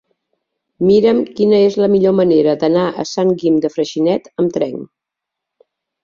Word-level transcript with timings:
Mira'm 0.89 1.17
quina 1.39 1.59
és 1.65 1.75
la 1.81 1.89
millor 1.95 2.15
manera 2.19 2.55
d'anar 2.63 2.85
a 3.03 3.05
Sant 3.09 3.33
Guim 3.41 3.59
de 3.65 3.71
Freixenet 3.75 4.31
amb 4.45 4.55
tren. 4.57 4.81